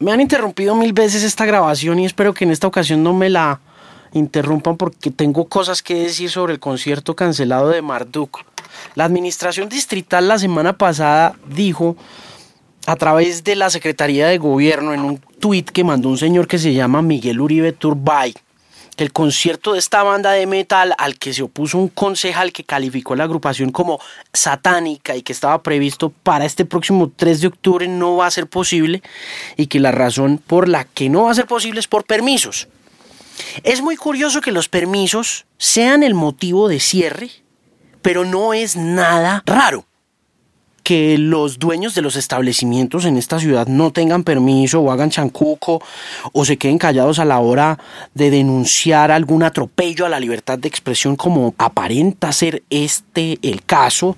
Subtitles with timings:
[0.00, 3.28] Me han interrumpido mil veces esta grabación y espero que en esta ocasión no me
[3.28, 3.60] la
[4.14, 8.38] interrumpan porque tengo cosas que decir sobre el concierto cancelado de Marduk.
[8.94, 11.96] La administración distrital la semana pasada dijo
[12.86, 16.58] a través de la Secretaría de Gobierno en un tuit que mandó un señor que
[16.58, 18.32] se llama Miguel Uribe Turbay
[19.00, 22.64] que el concierto de esta banda de metal al que se opuso un concejal que
[22.64, 23.98] calificó la agrupación como
[24.34, 28.46] satánica y que estaba previsto para este próximo 3 de octubre no va a ser
[28.46, 29.02] posible
[29.56, 32.68] y que la razón por la que no va a ser posible es por permisos.
[33.62, 37.30] Es muy curioso que los permisos sean el motivo de cierre,
[38.02, 39.86] pero no es nada raro
[40.90, 45.80] que los dueños de los establecimientos en esta ciudad no tengan permiso o hagan chancuco
[46.32, 47.78] o se queden callados a la hora
[48.14, 54.16] de denunciar algún atropello a la libertad de expresión como aparenta ser este el caso,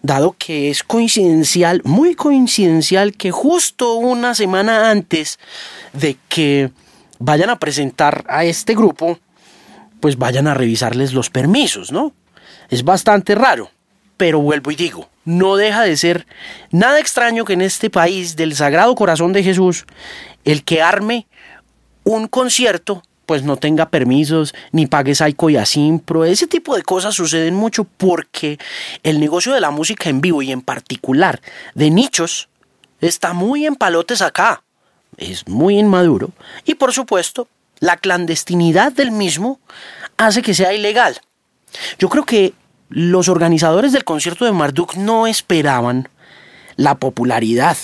[0.00, 5.38] dado que es coincidencial, muy coincidencial que justo una semana antes
[5.92, 6.70] de que
[7.18, 9.18] vayan a presentar a este grupo,
[10.00, 12.14] pues vayan a revisarles los permisos, ¿no?
[12.70, 13.68] Es bastante raro,
[14.16, 16.26] pero vuelvo y digo, no deja de ser
[16.70, 19.84] nada extraño que en este país del Sagrado Corazón de Jesús,
[20.44, 21.26] el que arme
[22.04, 26.24] un concierto, pues no tenga permisos, ni pague Saico y Asimpro.
[26.24, 28.58] Ese tipo de cosas suceden mucho porque
[29.02, 31.40] el negocio de la música en vivo y en particular
[31.74, 32.48] de nichos
[33.00, 34.62] está muy en palotes acá.
[35.16, 36.30] Es muy inmaduro.
[36.64, 37.48] Y por supuesto,
[37.80, 39.58] la clandestinidad del mismo
[40.16, 41.20] hace que sea ilegal.
[41.98, 42.54] Yo creo que
[42.88, 46.08] los organizadores del concierto de Marduk no esperaban
[46.76, 47.76] la popularidad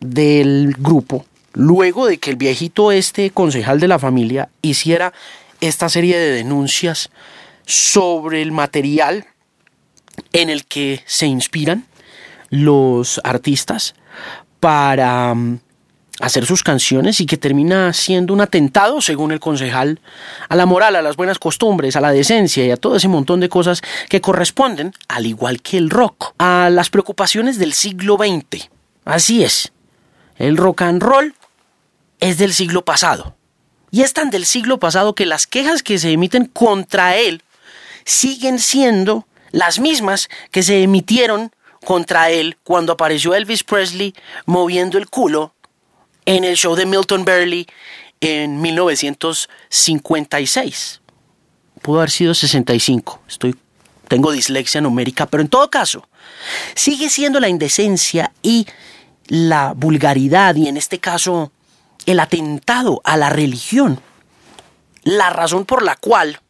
[0.00, 5.12] del grupo luego de que el viejito este concejal de la familia hiciera
[5.60, 7.10] esta serie de denuncias
[7.66, 9.26] sobre el material
[10.32, 11.86] en el que se inspiran
[12.50, 13.94] los artistas
[14.58, 15.60] para mm,
[16.20, 20.00] hacer sus canciones y que termina siendo un atentado, según el concejal,
[20.48, 23.40] a la moral, a las buenas costumbres, a la decencia y a todo ese montón
[23.40, 28.68] de cosas que corresponden, al igual que el rock, a las preocupaciones del siglo XX.
[29.04, 29.72] Así es,
[30.36, 31.34] el rock and roll
[32.20, 33.34] es del siglo pasado.
[33.90, 37.42] Y es tan del siglo pasado que las quejas que se emiten contra él
[38.04, 41.50] siguen siendo las mismas que se emitieron
[41.84, 44.14] contra él cuando apareció Elvis Presley
[44.44, 45.54] moviendo el culo
[46.24, 47.66] en el show de Milton Berle
[48.20, 51.00] en 1956.
[51.82, 53.20] Pudo haber sido 65.
[53.28, 53.54] Estoy,
[54.08, 56.08] tengo dislexia numérica, pero en todo caso,
[56.74, 58.66] sigue siendo la indecencia y
[59.28, 61.52] la vulgaridad, y en este caso
[62.06, 64.00] el atentado a la religión,
[65.04, 66.40] la razón por la cual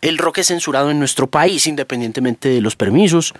[0.00, 3.34] el rock es censurado en nuestro país, independientemente de los permisos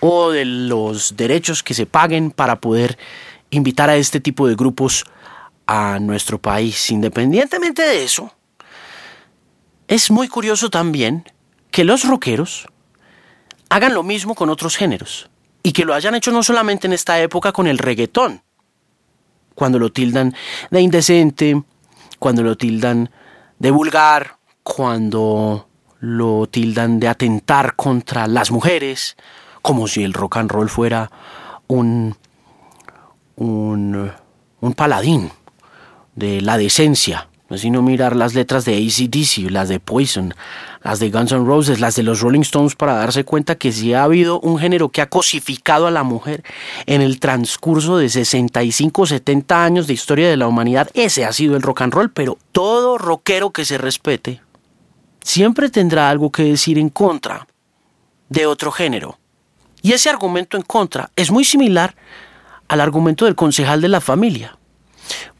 [0.00, 2.98] o de los derechos que se paguen para poder
[3.56, 5.04] invitar a este tipo de grupos
[5.66, 6.90] a nuestro país.
[6.90, 8.32] Independientemente de eso,
[9.88, 11.24] es muy curioso también
[11.70, 12.66] que los rockeros
[13.68, 15.28] hagan lo mismo con otros géneros
[15.62, 18.42] y que lo hayan hecho no solamente en esta época con el reggaetón,
[19.54, 20.34] cuando lo tildan
[20.70, 21.62] de indecente,
[22.18, 23.10] cuando lo tildan
[23.58, 25.68] de vulgar, cuando
[26.00, 29.16] lo tildan de atentar contra las mujeres,
[29.62, 31.10] como si el rock and roll fuera
[31.66, 32.16] un
[33.36, 34.10] un,
[34.60, 35.30] un paladín
[36.14, 40.34] de la decencia, sino mirar las letras de ACDC, las de Poison,
[40.82, 43.94] las de Guns N' Roses, las de los Rolling Stones para darse cuenta que si
[43.94, 46.42] ha habido un género que ha cosificado a la mujer
[46.86, 51.56] en el transcurso de 65 70 años de historia de la humanidad, ese ha sido
[51.56, 54.40] el rock and roll, pero todo rockero que se respete
[55.22, 57.46] siempre tendrá algo que decir en contra
[58.28, 59.18] de otro género.
[59.82, 61.94] Y ese argumento en contra es muy similar
[62.68, 64.58] al argumento del concejal de la familia,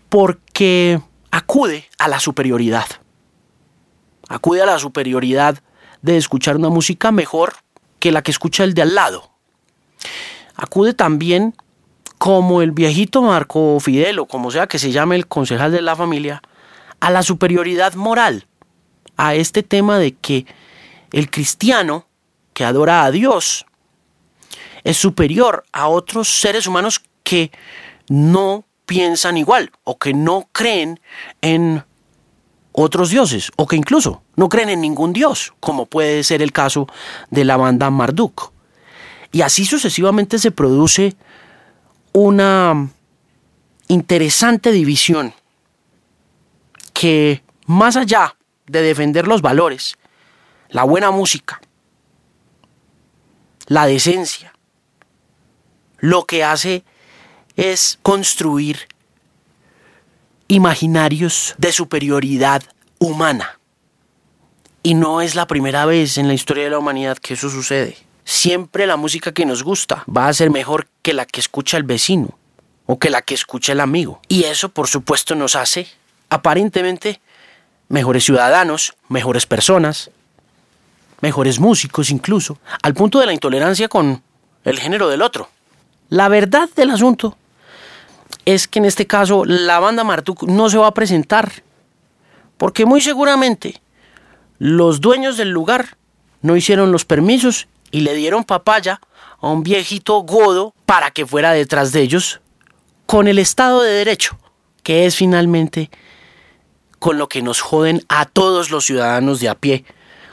[0.08, 1.00] porque
[1.30, 2.86] acude a la superioridad.
[4.28, 5.62] Acude a la superioridad
[6.02, 7.54] de escuchar una música mejor
[7.98, 9.30] que la que escucha el de al lado.
[10.54, 11.54] Acude también
[12.18, 15.96] como el viejito Marco Fidel o como sea que se llame el concejal de la
[15.96, 16.42] familia,
[17.00, 18.46] a la superioridad moral,
[19.16, 20.46] a este tema de que
[21.12, 22.06] el cristiano
[22.54, 23.66] que adora a Dios
[24.84, 27.50] es superior a otros seres humanos que
[28.08, 31.00] no piensan igual o que no creen
[31.42, 31.82] en
[32.70, 36.86] otros dioses o que incluso no creen en ningún dios, como puede ser el caso
[37.30, 38.52] de la banda Marduk.
[39.32, 41.16] Y así sucesivamente se produce
[42.12, 42.90] una
[43.88, 45.34] interesante división
[46.92, 48.36] que más allá
[48.68, 49.98] de defender los valores,
[50.68, 51.60] la buena música,
[53.66, 54.52] la decencia,
[55.98, 56.84] lo que hace
[57.56, 58.88] es construir
[60.48, 62.62] imaginarios de superioridad
[62.98, 63.58] humana.
[64.82, 67.96] Y no es la primera vez en la historia de la humanidad que eso sucede.
[68.24, 71.82] Siempre la música que nos gusta va a ser mejor que la que escucha el
[71.82, 72.38] vecino
[72.86, 74.20] o que la que escucha el amigo.
[74.28, 75.88] Y eso, por supuesto, nos hace
[76.28, 77.20] aparentemente
[77.88, 80.10] mejores ciudadanos, mejores personas,
[81.20, 84.22] mejores músicos incluso, al punto de la intolerancia con
[84.64, 85.48] el género del otro.
[86.08, 87.36] La verdad del asunto
[88.44, 91.62] es que en este caso la banda Marduk no se va a presentar,
[92.56, 93.80] porque muy seguramente
[94.58, 95.96] los dueños del lugar
[96.42, 99.00] no hicieron los permisos y le dieron papaya
[99.40, 102.40] a un viejito godo para que fuera detrás de ellos
[103.04, 104.38] con el Estado de Derecho,
[104.82, 105.90] que es finalmente
[106.98, 109.84] con lo que nos joden a todos los ciudadanos de a pie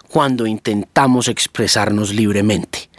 [0.10, 2.90] cuando intentamos expresarnos libremente.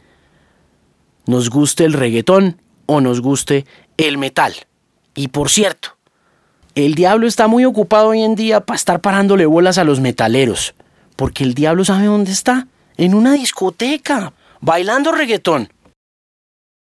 [1.26, 3.64] Nos guste el reggaetón o nos guste
[3.96, 4.54] el metal.
[5.14, 5.96] Y por cierto,
[6.74, 10.74] el diablo está muy ocupado hoy en día para estar parándole bolas a los metaleros,
[11.16, 12.66] porque el diablo sabe dónde está,
[12.96, 15.72] en una discoteca, bailando reggaetón,